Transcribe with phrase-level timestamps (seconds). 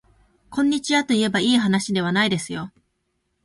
[0.49, 2.71] こんにちはといえばいいはなしではないですよ